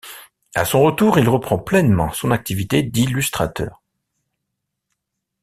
[0.55, 3.83] À son retour, il reprend pleinement son activité d'illustrateur.